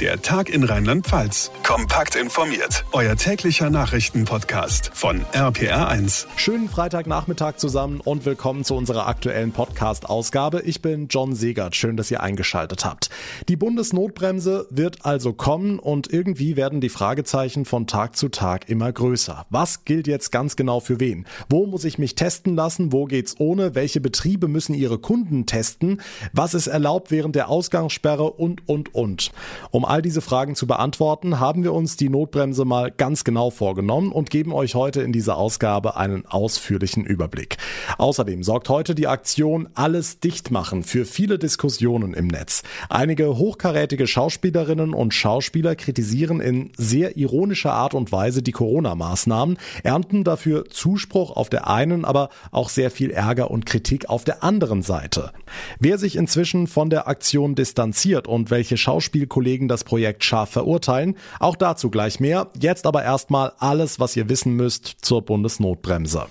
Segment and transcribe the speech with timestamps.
[0.00, 1.52] Der Tag in Rheinland-Pfalz.
[1.62, 2.84] Kompakt informiert.
[2.90, 6.26] Euer täglicher Nachrichtenpodcast von RPR1.
[6.34, 10.62] Schönen Freitagnachmittag zusammen und willkommen zu unserer aktuellen Podcast-Ausgabe.
[10.62, 11.76] Ich bin John Segert.
[11.76, 13.08] Schön, dass ihr eingeschaltet habt.
[13.48, 18.90] Die Bundesnotbremse wird also kommen und irgendwie werden die Fragezeichen von Tag zu Tag immer
[18.90, 19.46] größer.
[19.50, 21.24] Was gilt jetzt ganz genau für wen?
[21.48, 22.90] Wo muss ich mich testen lassen?
[22.90, 23.76] Wo geht's ohne?
[23.76, 26.02] Welche Betriebe müssen ihre Kunden testen?
[26.32, 29.30] Was ist erlaubt während der Ausgangssperre und, und, und?
[29.70, 34.12] Um all diese Fragen zu beantworten, haben wir uns die Notbremse mal ganz genau vorgenommen
[34.12, 37.56] und geben euch heute in dieser Ausgabe einen ausführlichen Überblick.
[37.98, 42.62] Außerdem sorgt heute die Aktion Alles dicht machen für viele Diskussionen im Netz.
[42.88, 50.24] Einige hochkarätige Schauspielerinnen und Schauspieler kritisieren in sehr ironischer Art und Weise die Corona-Maßnahmen, ernten
[50.24, 54.82] dafür Zuspruch auf der einen, aber auch sehr viel Ärger und Kritik auf der anderen
[54.82, 55.32] Seite.
[55.78, 61.16] Wer sich inzwischen von der Aktion distanziert und welche Schauspielkollegen das Projekt scharf verurteilen.
[61.40, 62.48] Auch dazu gleich mehr.
[62.58, 66.26] Jetzt aber erstmal alles, was ihr wissen müsst zur Bundesnotbremse.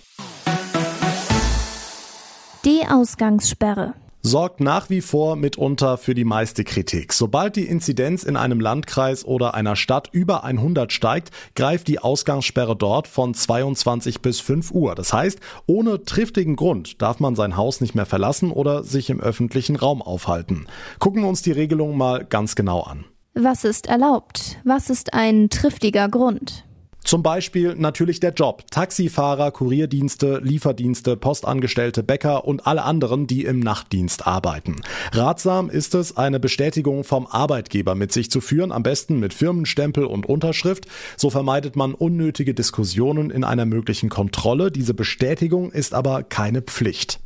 [2.65, 3.93] Die Ausgangssperre
[4.25, 7.11] sorgt nach wie vor mitunter für die meiste Kritik.
[7.11, 12.77] Sobald die Inzidenz in einem Landkreis oder einer Stadt über 100 steigt, greift die Ausgangssperre
[12.77, 14.95] dort von 22 bis 5 Uhr.
[14.95, 19.19] Das heißt, ohne triftigen Grund darf man sein Haus nicht mehr verlassen oder sich im
[19.19, 20.67] öffentlichen Raum aufhalten.
[20.99, 23.03] Gucken wir uns die Regelung mal ganz genau an.
[23.35, 24.59] Was ist erlaubt?
[24.63, 26.65] Was ist ein triftiger Grund?
[27.03, 28.63] Zum Beispiel natürlich der Job.
[28.69, 34.75] Taxifahrer, Kurierdienste, Lieferdienste, Postangestellte, Bäcker und alle anderen, die im Nachtdienst arbeiten.
[35.11, 40.05] Ratsam ist es, eine Bestätigung vom Arbeitgeber mit sich zu führen, am besten mit Firmenstempel
[40.05, 40.85] und Unterschrift.
[41.17, 44.71] So vermeidet man unnötige Diskussionen in einer möglichen Kontrolle.
[44.71, 47.19] Diese Bestätigung ist aber keine Pflicht.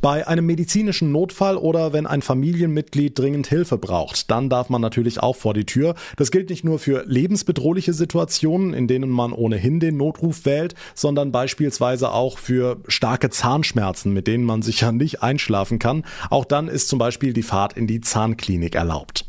[0.00, 5.20] Bei einem medizinischen Notfall oder wenn ein Familienmitglied dringend Hilfe braucht, dann darf man natürlich
[5.20, 5.96] auch vor die Tür.
[6.16, 11.32] Das gilt nicht nur für lebensbedrohliche Situationen, in denen man ohnehin den Notruf wählt, sondern
[11.32, 16.04] beispielsweise auch für starke Zahnschmerzen, mit denen man sicher nicht einschlafen kann.
[16.30, 19.27] Auch dann ist zum Beispiel die Fahrt in die Zahnklinik erlaubt.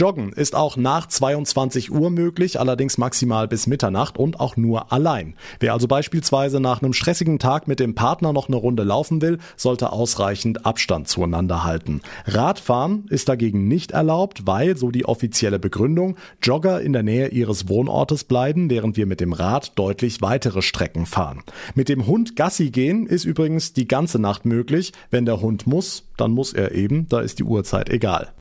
[0.00, 5.34] Joggen ist auch nach 22 Uhr möglich, allerdings maximal bis Mitternacht und auch nur allein.
[5.58, 9.36] Wer also beispielsweise nach einem stressigen Tag mit dem Partner noch eine Runde laufen will,
[9.58, 12.00] sollte ausreichend Abstand zueinander halten.
[12.24, 17.68] Radfahren ist dagegen nicht erlaubt, weil, so die offizielle Begründung, Jogger in der Nähe ihres
[17.68, 21.42] Wohnortes bleiben, während wir mit dem Rad deutlich weitere Strecken fahren.
[21.74, 24.94] Mit dem Hund Gassi gehen ist übrigens die ganze Nacht möglich.
[25.10, 28.32] Wenn der Hund muss, dann muss er eben, da ist die Uhrzeit egal.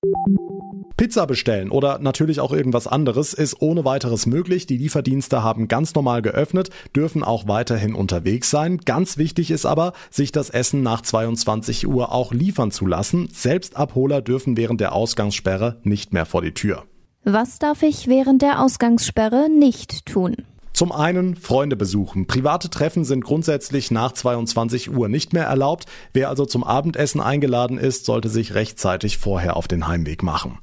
[0.99, 4.67] Pizza bestellen oder natürlich auch irgendwas anderes ist ohne weiteres möglich.
[4.67, 8.79] Die Lieferdienste haben ganz normal geöffnet, dürfen auch weiterhin unterwegs sein.
[8.79, 13.29] Ganz wichtig ist aber, sich das Essen nach 22 Uhr auch liefern zu lassen.
[13.31, 16.83] Selbstabholer dürfen während der Ausgangssperre nicht mehr vor die Tür.
[17.23, 20.35] Was darf ich während der Ausgangssperre nicht tun?
[20.79, 22.25] Zum einen Freunde besuchen.
[22.25, 25.87] Private Treffen sind grundsätzlich nach 22 Uhr nicht mehr erlaubt.
[26.13, 30.59] Wer also zum Abendessen eingeladen ist, sollte sich rechtzeitig vorher auf den Heimweg machen.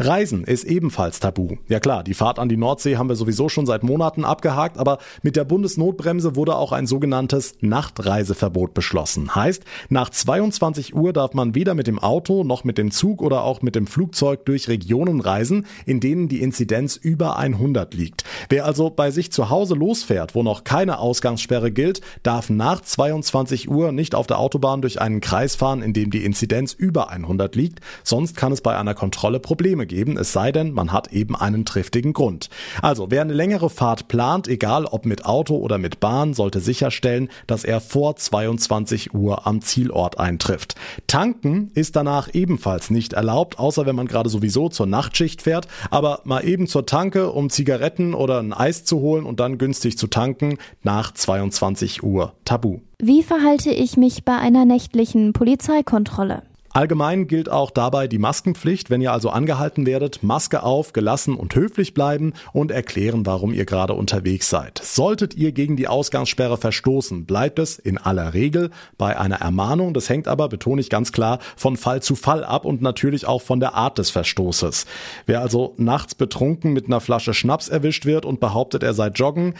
[0.00, 1.56] Reisen ist ebenfalls tabu.
[1.66, 4.98] Ja klar, die Fahrt an die Nordsee haben wir sowieso schon seit Monaten abgehakt, aber
[5.22, 9.34] mit der Bundesnotbremse wurde auch ein sogenanntes Nachtreiseverbot beschlossen.
[9.34, 13.42] Heißt, nach 22 Uhr darf man weder mit dem Auto noch mit dem Zug oder
[13.42, 18.22] auch mit dem Flugzeug durch Regionen reisen, in denen die Inzidenz über 100 liegt.
[18.50, 23.68] Wer also bei sich zu Hause losfährt, wo noch keine Ausgangssperre gilt, darf nach 22
[23.68, 27.56] Uhr nicht auf der Autobahn durch einen Kreis fahren, in dem die Inzidenz über 100
[27.56, 31.34] liegt, sonst kann es bei einer Kontrolle Probleme geben, es sei denn, man hat eben
[31.34, 32.48] einen triftigen Grund.
[32.82, 37.28] Also, wer eine längere Fahrt plant, egal ob mit Auto oder mit Bahn, sollte sicherstellen,
[37.46, 40.74] dass er vor 22 Uhr am Zielort eintrifft.
[41.06, 46.20] Tanken ist danach ebenfalls nicht erlaubt, außer wenn man gerade sowieso zur Nachtschicht fährt, aber
[46.24, 50.06] mal eben zur Tanke, um Zigaretten oder ein Eis zu holen und dann günstig zu
[50.06, 52.80] tanken, nach 22 Uhr tabu.
[53.00, 56.42] Wie verhalte ich mich bei einer nächtlichen Polizeikontrolle?
[56.72, 58.90] Allgemein gilt auch dabei die Maskenpflicht.
[58.90, 63.64] Wenn ihr also angehalten werdet, Maske auf, gelassen und höflich bleiben und erklären, warum ihr
[63.64, 64.80] gerade unterwegs seid.
[64.82, 69.94] Solltet ihr gegen die Ausgangssperre verstoßen, bleibt es in aller Regel bei einer Ermahnung.
[69.94, 73.42] Das hängt aber, betone ich ganz klar, von Fall zu Fall ab und natürlich auch
[73.42, 74.86] von der Art des Verstoßes.
[75.26, 79.54] Wer also nachts betrunken mit einer Flasche Schnaps erwischt wird und behauptet, er sei joggen,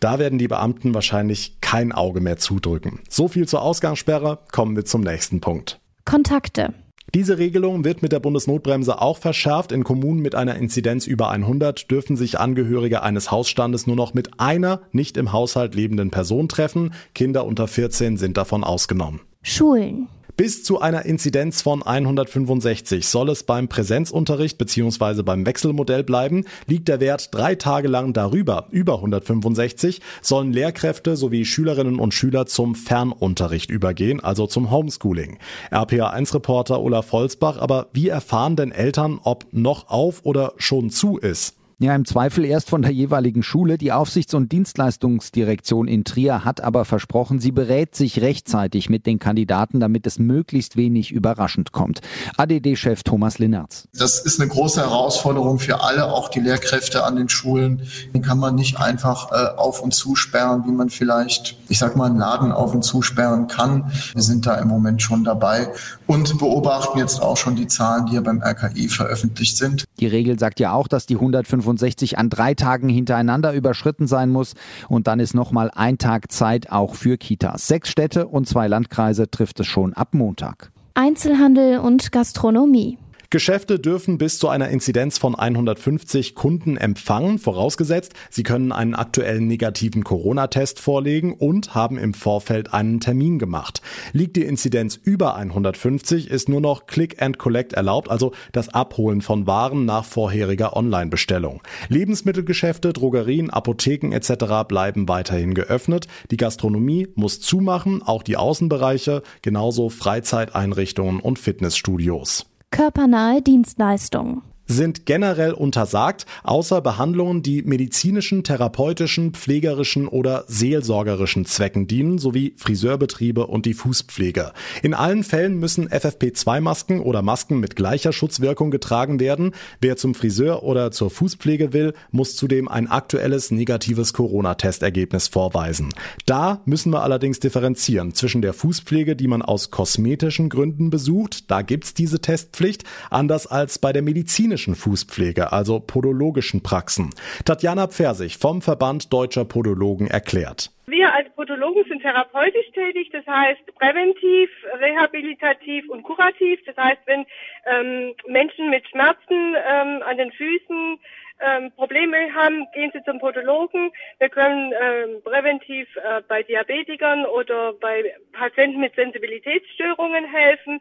[0.00, 3.00] da werden die Beamten wahrscheinlich kein Auge mehr zudrücken.
[3.08, 4.38] So viel zur Ausgangssperre.
[4.50, 5.83] Kommen wir zum nächsten Punkt.
[6.04, 6.74] Kontakte.
[7.14, 9.70] Diese Regelung wird mit der Bundesnotbremse auch verschärft.
[9.70, 14.40] In Kommunen mit einer Inzidenz über 100 dürfen sich Angehörige eines Hausstandes nur noch mit
[14.40, 16.92] einer nicht im Haushalt lebenden Person treffen.
[17.14, 19.20] Kinder unter 14 sind davon ausgenommen.
[19.42, 20.08] Schulen.
[20.36, 25.22] Bis zu einer Inzidenz von 165 soll es beim Präsenzunterricht bzw.
[25.22, 26.44] beim Wechselmodell bleiben.
[26.66, 32.46] Liegt der Wert drei Tage lang darüber, über 165, sollen Lehrkräfte sowie Schülerinnen und Schüler
[32.46, 35.38] zum Fernunterricht übergehen, also zum Homeschooling.
[35.70, 41.54] RPA1-Reporter Olaf Volzbach, aber wie erfahren denn Eltern, ob noch auf oder schon zu ist?
[41.80, 43.78] Ja, im Zweifel erst von der jeweiligen Schule.
[43.78, 49.18] Die Aufsichts- und Dienstleistungsdirektion in Trier hat aber versprochen, sie berät sich rechtzeitig mit den
[49.18, 52.00] Kandidaten, damit es möglichst wenig überraschend kommt.
[52.36, 53.88] ADD-Chef Thomas Linnertz.
[53.92, 57.82] Das ist eine große Herausforderung für alle, auch die Lehrkräfte an den Schulen.
[58.14, 62.06] Den kann man nicht einfach äh, auf und zusperren, wie man vielleicht, ich sag mal,
[62.06, 63.90] einen Laden auf und zusperren kann.
[64.12, 65.68] Wir sind da im Moment schon dabei
[66.06, 69.84] und beobachten jetzt auch schon die Zahlen, die hier beim RKI veröffentlicht sind.
[69.98, 71.16] Die Regel sagt ja auch, dass die
[71.64, 74.54] 165 an drei Tagen hintereinander überschritten sein muss.
[74.88, 77.66] Und dann ist nochmal ein Tag Zeit auch für Kitas.
[77.66, 80.70] Sechs Städte und zwei Landkreise trifft es schon ab Montag.
[80.94, 82.98] Einzelhandel und Gastronomie.
[83.34, 89.48] Geschäfte dürfen bis zu einer Inzidenz von 150 Kunden empfangen, vorausgesetzt, sie können einen aktuellen
[89.48, 93.82] negativen Corona-Test vorlegen und haben im Vorfeld einen Termin gemacht.
[94.12, 99.20] Liegt die Inzidenz über 150, ist nur noch Click and Collect erlaubt, also das Abholen
[99.20, 101.60] von Waren nach vorheriger Online-Bestellung.
[101.88, 104.62] Lebensmittelgeschäfte, Drogerien, Apotheken etc.
[104.68, 106.06] bleiben weiterhin geöffnet.
[106.30, 115.52] Die Gastronomie muss zumachen, auch die Außenbereiche, genauso Freizeiteinrichtungen und Fitnessstudios körpernahe Dienstleistungen sind generell
[115.52, 123.74] untersagt, außer Behandlungen, die medizinischen, therapeutischen, pflegerischen oder seelsorgerischen Zwecken dienen, sowie Friseurbetriebe und die
[123.74, 124.52] Fußpflege.
[124.82, 129.52] In allen Fällen müssen FFP2-Masken oder Masken mit gleicher Schutzwirkung getragen werden.
[129.80, 135.90] Wer zum Friseur oder zur Fußpflege will, muss zudem ein aktuelles negatives Corona-Testergebnis vorweisen.
[136.26, 141.62] Da müssen wir allerdings differenzieren zwischen der Fußpflege, die man aus kosmetischen Gründen besucht, da
[141.62, 147.10] gibt's diese Testpflicht, anders als bei der Medizin medizinischen Fußpflege, also podologischen Praxen.
[147.44, 150.70] Tatjana Pfersig vom Verband Deutscher Podologen erklärt.
[150.86, 156.60] Wir als Podologen sind therapeutisch tätig, das heißt präventiv, rehabilitativ und kurativ.
[156.66, 157.26] Das heißt, wenn
[157.66, 160.98] ähm, Menschen mit Schmerzen ähm, an den Füßen
[161.40, 163.90] ähm, Probleme haben, gehen Sie zum Podologen.
[164.18, 170.80] Wir können ähm, präventiv äh, bei Diabetikern oder bei Patienten mit Sensibilitätsstörungen helfen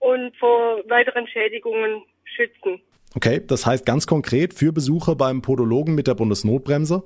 [0.00, 2.82] und vor weiteren Schädigungen schützen.
[3.16, 7.04] Okay, das heißt ganz konkret für Besucher beim Podologen mit der Bundesnotbremse?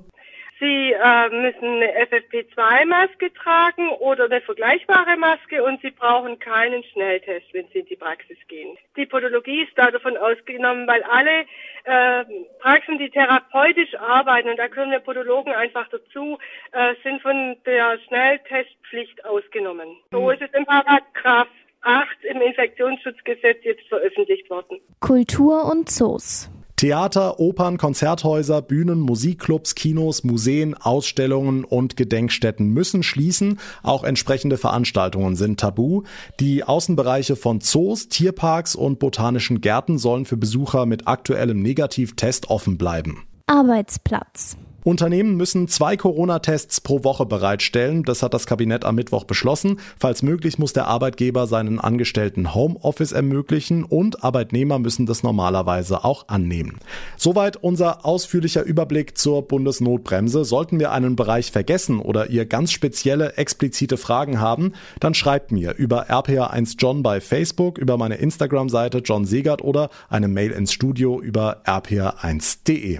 [0.59, 7.45] Sie äh, müssen eine FFP2-Maske tragen oder eine vergleichbare Maske und Sie brauchen keinen Schnelltest,
[7.53, 8.75] wenn Sie in die Praxis gehen.
[8.97, 11.45] Die Podologie ist da davon ausgenommen, weil alle
[11.85, 12.25] äh,
[12.59, 16.37] Praxen, die therapeutisch arbeiten, und da können wir Podologen einfach dazu,
[16.73, 19.87] äh, sind von der Schnelltestpflicht ausgenommen.
[20.11, 20.31] So mhm.
[20.31, 21.47] ist es im Paragraph
[21.81, 24.79] 8 im Infektionsschutzgesetz jetzt veröffentlicht worden.
[24.99, 26.49] Kultur und Zoos.
[26.79, 33.59] Theater, Opern, Konzerthäuser, Bühnen, Musikclubs, Kinos, Museen, Ausstellungen und Gedenkstätten müssen schließen.
[33.83, 36.03] Auch entsprechende Veranstaltungen sind tabu.
[36.39, 42.77] Die Außenbereiche von Zoos, Tierparks und botanischen Gärten sollen für Besucher mit aktuellem Negativtest offen
[42.77, 43.27] bleiben.
[43.47, 44.57] Arbeitsplatz.
[44.83, 48.03] Unternehmen müssen zwei Corona-Tests pro Woche bereitstellen.
[48.03, 49.79] Das hat das Kabinett am Mittwoch beschlossen.
[49.99, 56.27] Falls möglich muss der Arbeitgeber seinen Angestellten Homeoffice ermöglichen und Arbeitnehmer müssen das normalerweise auch
[56.29, 56.79] annehmen.
[57.17, 60.45] Soweit unser ausführlicher Überblick zur Bundesnotbremse.
[60.45, 65.75] Sollten wir einen Bereich vergessen oder ihr ganz spezielle, explizite Fragen haben, dann schreibt mir
[65.75, 71.19] über RPA1 John bei Facebook, über meine Instagram-Seite John Segert oder eine Mail ins Studio
[71.21, 72.99] über rpa1.de.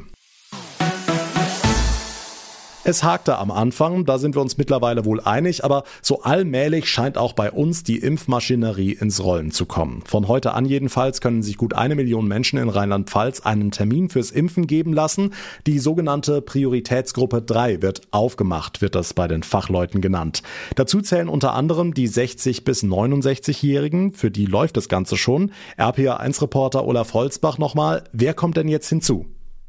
[2.86, 7.18] Es hakte am Anfang, da sind wir uns mittlerweile wohl einig, aber so allmählich scheint
[7.18, 10.02] auch bei uns die Impfmaschinerie ins Rollen zu kommen.
[10.06, 14.32] Von heute an jedenfalls können sich gut eine Million Menschen in Rheinland-Pfalz einen Termin fürs
[14.32, 15.34] Impfen geben lassen.
[15.68, 20.42] Die sogenannte Prioritätsgruppe 3 wird aufgemacht, wird das bei den Fachleuten genannt.
[20.76, 25.52] Dazu zählen unter anderem die 60 bis 69-Jährigen, für die läuft das Ganze schon.
[25.78, 29.26] RPA1-Reporter Olaf Holzbach nochmal, wer kommt denn jetzt hinzu?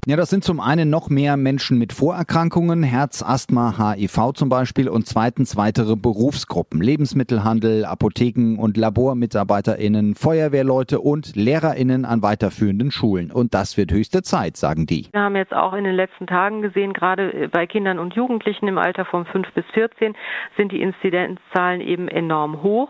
[0.07, 4.88] Ja, das sind zum einen noch mehr Menschen mit Vorerkrankungen, Herz, Asthma, HIV zum Beispiel
[4.88, 13.30] und zweitens weitere Berufsgruppen, Lebensmittelhandel, Apotheken und LabormitarbeiterInnen, Feuerwehrleute und LehrerInnen an weiterführenden Schulen.
[13.30, 15.07] Und das wird höchste Zeit, sagen die.
[15.12, 18.78] Wir haben jetzt auch in den letzten Tagen gesehen, gerade bei Kindern und Jugendlichen im
[18.78, 20.14] Alter von 5 bis 14
[20.57, 22.88] sind die Inzidenzzahlen eben enorm hoch.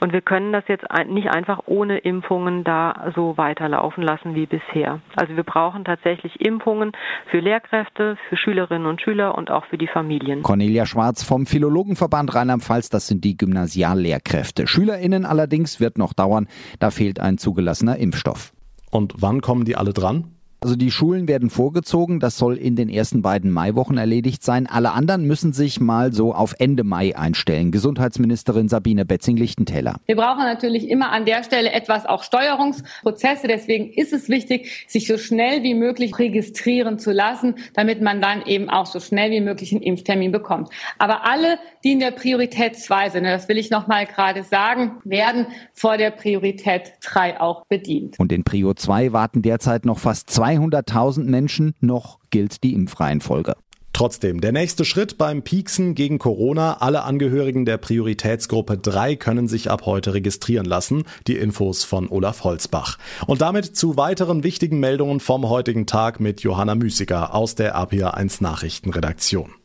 [0.00, 4.98] Und wir können das jetzt nicht einfach ohne Impfungen da so weiterlaufen lassen wie bisher.
[5.14, 6.92] Also wir brauchen tatsächlich Impfungen
[7.30, 10.42] für Lehrkräfte, für Schülerinnen und Schüler und auch für die Familien.
[10.42, 14.66] Cornelia Schwarz vom Philologenverband Rheinland-Pfalz, das sind die Gymnasiallehrkräfte.
[14.66, 16.48] SchülerInnen allerdings wird noch dauern,
[16.80, 18.52] da fehlt ein zugelassener Impfstoff.
[18.90, 20.37] Und wann kommen die alle dran?
[20.60, 24.66] Also die Schulen werden vorgezogen, das soll in den ersten beiden Maiwochen erledigt sein.
[24.66, 27.70] Alle anderen müssen sich mal so auf Ende Mai einstellen.
[27.70, 30.00] Gesundheitsministerin Sabine Betzing-Lichtentäler.
[30.06, 33.46] Wir brauchen natürlich immer an der Stelle etwas auch Steuerungsprozesse.
[33.46, 38.42] Deswegen ist es wichtig, sich so schnell wie möglich registrieren zu lassen, damit man dann
[38.44, 40.70] eben auch so schnell wie möglich einen Impftermin bekommt.
[40.98, 44.96] Aber alle, die in der Priorität 2 sind, das will ich noch mal gerade sagen,
[45.04, 48.18] werden vor der Priorität 3 auch bedient.
[48.18, 53.54] Und in Prio 2 warten derzeit noch fast 200.000 Menschen, noch gilt die Impfreihenfolge.
[53.92, 56.74] Trotzdem, der nächste Schritt beim Pieksen gegen Corona.
[56.74, 61.02] Alle Angehörigen der Prioritätsgruppe 3 können sich ab heute registrieren lassen.
[61.26, 62.98] Die Infos von Olaf Holzbach.
[63.26, 68.40] Und damit zu weiteren wichtigen Meldungen vom heutigen Tag mit Johanna Müßiger aus der APA1
[68.40, 69.57] Nachrichtenredaktion.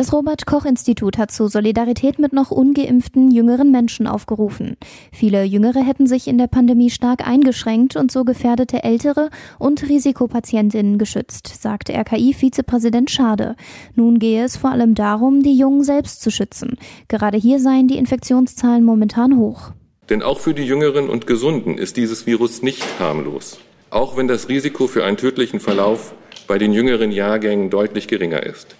[0.00, 4.78] Das Robert Koch Institut hat zu Solidarität mit noch ungeimpften jüngeren Menschen aufgerufen.
[5.12, 9.28] Viele Jüngere hätten sich in der Pandemie stark eingeschränkt und so gefährdete Ältere
[9.58, 13.56] und Risikopatientinnen geschützt, sagte RKI-Vizepräsident Schade.
[13.94, 16.78] Nun gehe es vor allem darum, die Jungen selbst zu schützen.
[17.08, 19.72] Gerade hier seien die Infektionszahlen momentan hoch.
[20.08, 23.58] Denn auch für die Jüngeren und Gesunden ist dieses Virus nicht harmlos.
[23.90, 26.14] Auch wenn das Risiko für einen tödlichen Verlauf
[26.46, 28.76] bei den jüngeren Jahrgängen deutlich geringer ist.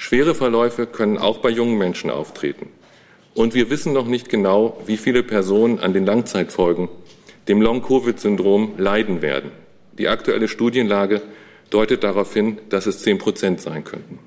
[0.00, 2.68] Schwere Verläufe können auch bei jungen Menschen auftreten.
[3.34, 6.88] Und wir wissen noch nicht genau, wie viele Personen an den Langzeitfolgen,
[7.48, 9.50] dem Long-Covid-Syndrom, leiden werden.
[9.98, 11.20] Die aktuelle Studienlage
[11.70, 14.20] deutet darauf hin, dass es zehn Prozent sein könnten.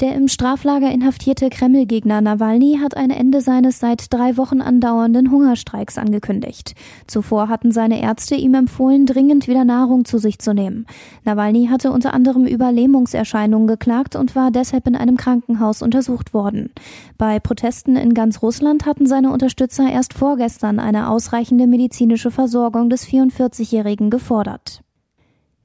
[0.00, 5.98] Der im Straflager inhaftierte Kreml-Gegner Nawalny hat ein Ende seines seit drei Wochen andauernden Hungerstreiks
[5.98, 6.74] angekündigt.
[7.06, 10.86] Zuvor hatten seine Ärzte ihm empfohlen, dringend wieder Nahrung zu sich zu nehmen.
[11.24, 16.70] Nawalny hatte unter anderem über Lähmungserscheinungen geklagt und war deshalb in einem Krankenhaus untersucht worden.
[17.16, 23.06] Bei Protesten in ganz Russland hatten seine Unterstützer erst vorgestern eine ausreichende medizinische Versorgung des
[23.06, 24.83] 44-Jährigen gefordert.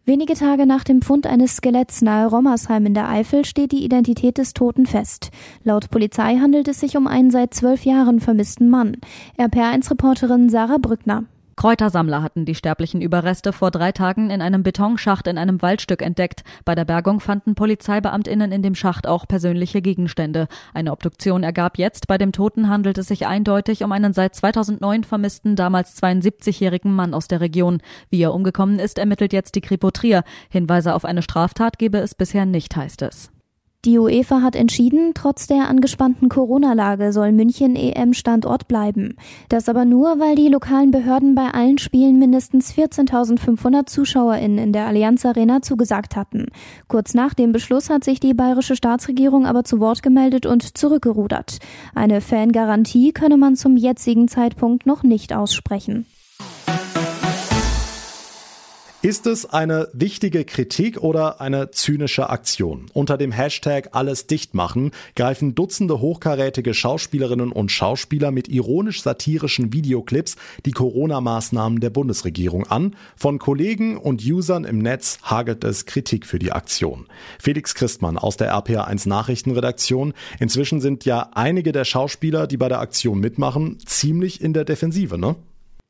[0.10, 4.40] Wenige Tage nach dem Fund eines Skeletts nahe Rommersheim in der Eifel steht die Identität
[4.40, 5.30] des Toten fest.
[5.64, 8.98] Laut Polizei handelt es sich um einen seit zwölf Jahren vermissten Mann.
[9.38, 11.26] RPR1-Reporterin Sarah Brückner.
[11.60, 16.44] Kräutersammler hatten die sterblichen Überreste vor drei Tagen in einem Betonschacht in einem Waldstück entdeckt.
[16.64, 20.48] Bei der Bergung fanden Polizeibeamtinnen in dem Schacht auch persönliche Gegenstände.
[20.74, 25.04] Eine Obduktion ergab jetzt, bei dem Toten handelt es sich eindeutig um einen seit 2009
[25.04, 27.82] vermissten, damals 72-jährigen Mann aus der Region.
[28.10, 30.24] Wie er umgekommen ist, ermittelt jetzt die Kripo Trier.
[30.48, 33.32] Hinweise auf eine Straftat gebe es bisher nicht, heißt es.
[33.86, 39.16] Die UEFA hat entschieden, trotz der angespannten Corona-Lage soll München EM Standort bleiben.
[39.48, 44.86] Das aber nur, weil die lokalen Behörden bei allen Spielen mindestens 14.500 ZuschauerInnen in der
[44.86, 46.48] Allianz Arena zugesagt hatten.
[46.90, 51.60] Kurz nach dem Beschluss hat sich die bayerische Staatsregierung aber zu Wort gemeldet und zurückgerudert.
[51.96, 56.06] Eine Fangarantie könne man zum jetzigen Zeitpunkt noch nicht aussprechen.
[59.02, 62.88] Ist es eine wichtige Kritik oder eine zynische Aktion?
[62.92, 70.36] Unter dem Hashtag alles dicht machen greifen Dutzende hochkarätige Schauspielerinnen und Schauspieler mit ironisch-satirischen Videoclips
[70.66, 72.94] die Corona-Maßnahmen der Bundesregierung an.
[73.16, 77.06] Von Kollegen und Usern im Netz hagelt es Kritik für die Aktion.
[77.40, 80.14] Felix Christmann aus der RPA1 Nachrichtenredaktion.
[80.42, 85.18] Inzwischen sind ja einige der Schauspieler, die bei der Aktion mitmachen, ziemlich in der Defensive,
[85.18, 85.38] ne?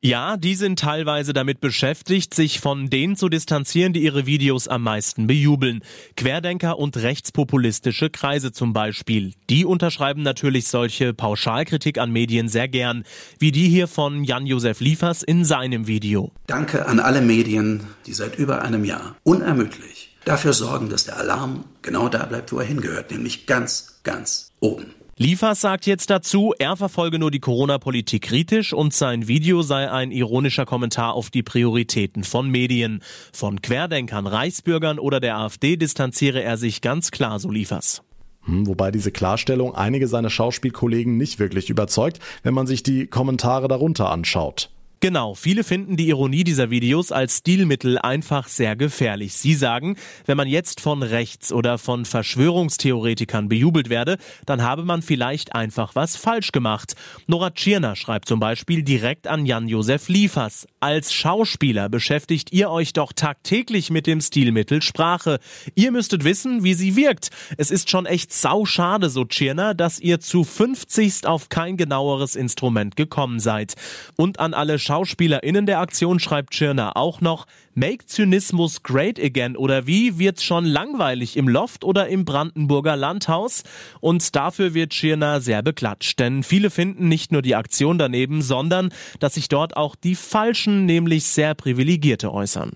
[0.01, 4.83] Ja, die sind teilweise damit beschäftigt, sich von denen zu distanzieren, die ihre Videos am
[4.83, 5.81] meisten bejubeln.
[6.15, 9.33] Querdenker und rechtspopulistische Kreise zum Beispiel.
[9.49, 13.03] Die unterschreiben natürlich solche Pauschalkritik an Medien sehr gern,
[13.39, 16.31] wie die hier von Jan-Josef Liefers in seinem Video.
[16.47, 21.65] Danke an alle Medien, die seit über einem Jahr unermüdlich dafür sorgen, dass der Alarm
[21.81, 24.93] genau da bleibt, wo er hingehört, nämlich ganz, ganz oben.
[25.21, 30.11] Liefers sagt jetzt dazu, er verfolge nur die Corona-Politik kritisch und sein Video sei ein
[30.11, 33.03] ironischer Kommentar auf die Prioritäten von Medien.
[33.33, 38.01] Von Querdenkern, Reichsbürgern oder der AfD distanziere er sich ganz klar, so Liefers.
[38.45, 43.67] Hm, wobei diese Klarstellung einige seiner Schauspielkollegen nicht wirklich überzeugt, wenn man sich die Kommentare
[43.67, 44.69] darunter anschaut.
[45.01, 49.31] Genau, viele finden die Ironie dieser Videos als Stilmittel einfach sehr gefährlich.
[49.31, 55.01] Sie sagen, wenn man jetzt von rechts oder von Verschwörungstheoretikern bejubelt werde, dann habe man
[55.01, 56.95] vielleicht einfach was falsch gemacht.
[57.27, 60.67] Nora Tschirner schreibt zum Beispiel direkt an Jan-Josef Liefers.
[60.81, 65.39] Als Schauspieler beschäftigt ihr euch doch tagtäglich mit dem Stilmittel Sprache.
[65.75, 67.29] Ihr müsstet wissen, wie sie wirkt.
[67.55, 72.97] Es ist schon echt sauschade, so Tschirner, dass ihr zu 50 auf kein genaueres Instrument
[72.97, 73.75] gekommen seid.
[74.17, 79.85] Und an alle SchauspielerInnen der Aktion schreibt Schirner auch noch, Make Zynismus great again oder
[79.85, 83.61] wie wird's schon langweilig im Loft oder im Brandenburger Landhaus?
[84.01, 88.89] Und dafür wird Schirner sehr beklatscht, denn viele finden nicht nur die Aktion daneben, sondern
[89.19, 92.71] dass sich dort auch die Falschen, nämlich sehr Privilegierte äußern.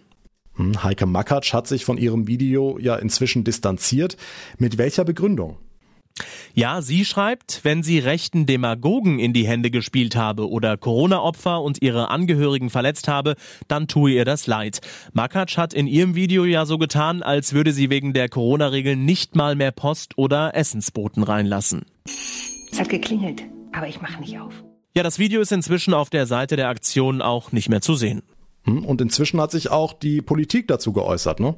[0.58, 4.18] Hm, Heike Makatsch hat sich von ihrem Video ja inzwischen distanziert.
[4.60, 5.58] Mit welcher Begründung?
[6.54, 11.82] Ja, sie schreibt, wenn sie rechten Demagogen in die Hände gespielt habe oder Corona-Opfer und
[11.82, 13.36] ihre Angehörigen verletzt habe,
[13.68, 14.82] dann tue ihr das leid.
[15.14, 19.36] Makatsch hat in ihrem Video ja so getan, als würde sie wegen der Corona-Regeln nicht
[19.36, 21.86] mal mehr Post oder Essensboten reinlassen.
[22.72, 24.54] Es hat geklingelt, aber ich mache nicht auf.
[24.96, 28.22] Ja, das Video ist inzwischen auf der Seite der Aktion auch nicht mehr zu sehen.
[28.66, 31.56] Hm, und inzwischen hat sich auch die Politik dazu geäußert, ne?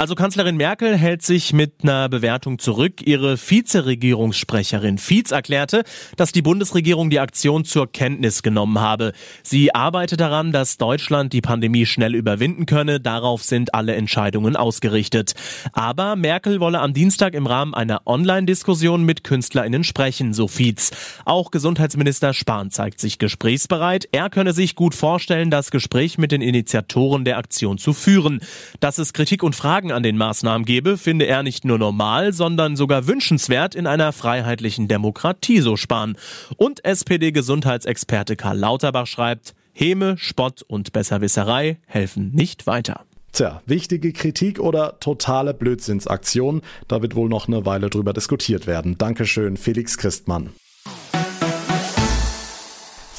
[0.00, 3.02] Also Kanzlerin Merkel hält sich mit einer Bewertung zurück.
[3.06, 5.84] Ihre Vizeregierungssprecherin Fietz erklärte,
[6.16, 9.12] dass die Bundesregierung die Aktion zur Kenntnis genommen habe.
[9.42, 12.98] Sie arbeite daran, dass Deutschland die Pandemie schnell überwinden könne.
[12.98, 15.34] Darauf sind alle Entscheidungen ausgerichtet.
[15.74, 20.92] Aber Merkel wolle am Dienstag im Rahmen einer Online-Diskussion mit KünstlerInnen sprechen, so Fietz.
[21.26, 24.08] Auch Gesundheitsminister Spahn zeigt sich gesprächsbereit.
[24.12, 28.40] Er könne sich gut vorstellen, das Gespräch mit den Initiatoren der Aktion zu führen.
[28.80, 32.32] Dass es Kritik und Fragen Fragen an den Maßnahmen gebe, finde er nicht nur normal,
[32.32, 36.16] sondern sogar wünschenswert in einer freiheitlichen Demokratie, so Spahn.
[36.56, 43.04] Und SPD-Gesundheitsexperte Karl Lauterbach schreibt, Häme, Spott und Besserwisserei helfen nicht weiter.
[43.32, 48.96] Tja, wichtige Kritik oder totale Blödsinnsaktion, da wird wohl noch eine Weile drüber diskutiert werden.
[48.96, 50.50] Dankeschön, Felix Christmann.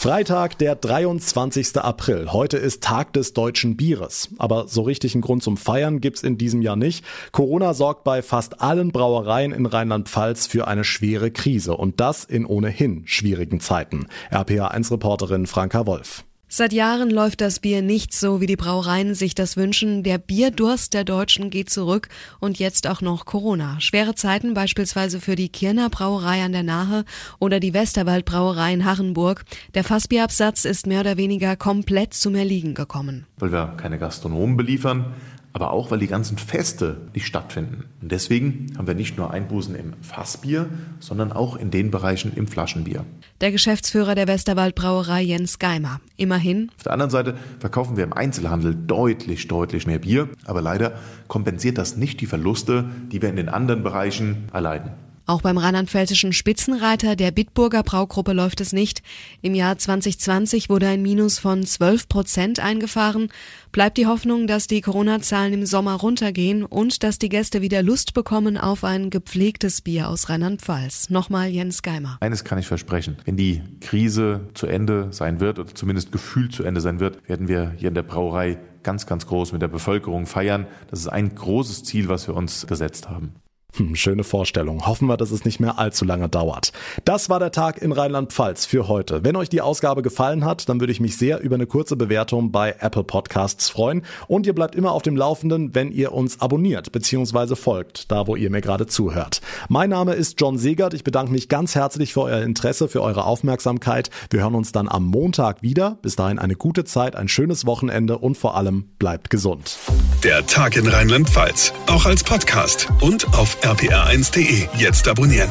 [0.01, 1.77] Freitag, der 23.
[1.77, 2.34] April.
[2.34, 4.29] Heute ist Tag des deutschen Bieres.
[4.39, 7.05] Aber so richtig einen Grund zum Feiern gibt's in diesem Jahr nicht.
[7.31, 11.77] Corona sorgt bei fast allen Brauereien in Rheinland-Pfalz für eine schwere Krise.
[11.77, 14.08] Und das in ohnehin schwierigen Zeiten.
[14.31, 16.24] RPA1-Reporterin Franka Wolf.
[16.53, 20.03] Seit Jahren läuft das Bier nicht so, wie die Brauereien sich das wünschen.
[20.03, 22.10] Der Bierdurst der Deutschen geht zurück
[22.41, 23.79] und jetzt auch noch Corona.
[23.79, 27.05] Schwere Zeiten beispielsweise für die Kirner Brauerei an der Nahe
[27.39, 29.46] oder die Westerwald Brauerei in Harrenburg.
[29.75, 33.27] Der Fassbierabsatz ist mehr oder weniger komplett zum Erliegen gekommen.
[33.38, 35.13] Weil wir keine Gastronomen beliefern,
[35.53, 37.86] aber auch, weil die ganzen Feste nicht stattfinden.
[38.01, 40.68] Und deswegen haben wir nicht nur Einbußen im Fassbier,
[41.00, 43.05] sondern auch in den Bereichen im Flaschenbier.
[43.42, 46.00] Der Geschäftsführer der Westerwald Brauerei Jens Geimer.
[46.16, 46.70] Immerhin.
[46.77, 50.94] Auf der anderen Seite verkaufen wir im Einzelhandel deutlich, deutlich mehr Bier, aber leider
[51.27, 54.92] kompensiert das nicht die Verluste, die wir in den anderen Bereichen erleiden.
[55.31, 59.01] Auch beim rheinland-pfälzischen Spitzenreiter der Bitburger Braugruppe läuft es nicht.
[59.41, 63.29] Im Jahr 2020 wurde ein Minus von 12 Prozent eingefahren.
[63.72, 68.13] Bleibt die Hoffnung, dass die Corona-Zahlen im Sommer runtergehen und dass die Gäste wieder Lust
[68.13, 71.09] bekommen auf ein gepflegtes Bier aus Rheinland-Pfalz.
[71.09, 72.17] Nochmal Jens Geimer.
[72.20, 73.15] Eines kann ich versprechen.
[73.24, 77.48] Wenn die Krise zu Ende sein wird oder zumindest gefühlt zu Ende sein wird, werden
[77.48, 80.67] wir hier in der Brauerei ganz, ganz groß mit der Bevölkerung feiern.
[80.89, 83.33] Das ist ein großes Ziel, was wir uns gesetzt haben.
[83.77, 84.86] Hm, schöne Vorstellung.
[84.86, 86.74] Hoffen wir, dass es nicht mehr allzu lange dauert.
[87.05, 89.24] Das war der Tag in Rheinland-Pfalz für heute.
[89.24, 92.51] Wenn euch die Ausgabe gefallen hat, dann würde ich mich sehr über eine kurze Bewertung
[92.51, 94.03] bei Apple Podcasts freuen.
[94.27, 97.55] Und ihr bleibt immer auf dem Laufenden, wenn ihr uns abonniert bzw.
[97.55, 99.40] folgt, da wo ihr mir gerade zuhört.
[99.70, 100.94] Mein Name ist John Segert.
[100.94, 104.10] Ich bedanke mich ganz herzlich für euer Interesse, für eure Aufmerksamkeit.
[104.31, 105.98] Wir hören uns dann am Montag wieder.
[106.01, 109.77] Bis dahin eine gute Zeit, ein schönes Wochenende und vor allem bleibt gesund.
[110.25, 114.68] Der Tag in Rheinland-Pfalz, auch als Podcast und auf rpr1.de.
[114.78, 115.50] Jetzt abonnieren.